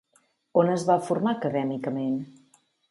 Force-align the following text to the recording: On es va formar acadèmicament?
On 0.61 0.71
es 0.77 0.87
va 0.89 0.97
formar 1.11 1.37
acadèmicament? 1.37 2.21